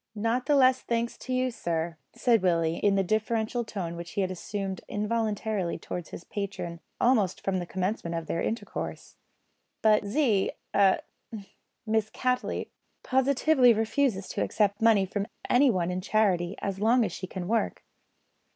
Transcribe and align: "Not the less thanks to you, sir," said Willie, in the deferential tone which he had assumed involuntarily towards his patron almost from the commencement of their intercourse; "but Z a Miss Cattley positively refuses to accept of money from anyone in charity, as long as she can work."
"Not 0.15 0.47
the 0.47 0.55
less 0.55 0.79
thanks 0.81 1.15
to 1.19 1.31
you, 1.31 1.51
sir," 1.51 1.95
said 2.15 2.41
Willie, 2.41 2.77
in 2.77 2.95
the 2.95 3.03
deferential 3.03 3.63
tone 3.63 3.95
which 3.95 4.13
he 4.13 4.21
had 4.21 4.31
assumed 4.31 4.81
involuntarily 4.87 5.77
towards 5.77 6.09
his 6.09 6.23
patron 6.23 6.79
almost 6.99 7.39
from 7.43 7.59
the 7.59 7.67
commencement 7.67 8.15
of 8.15 8.25
their 8.25 8.41
intercourse; 8.41 9.15
"but 9.83 10.03
Z 10.03 10.53
a 10.73 11.01
Miss 11.85 12.09
Cattley 12.09 12.69
positively 13.03 13.73
refuses 13.75 14.27
to 14.29 14.41
accept 14.41 14.77
of 14.77 14.81
money 14.81 15.05
from 15.05 15.27
anyone 15.47 15.91
in 15.91 16.01
charity, 16.01 16.55
as 16.63 16.79
long 16.79 17.05
as 17.05 17.11
she 17.11 17.27
can 17.27 17.47
work." 17.47 17.83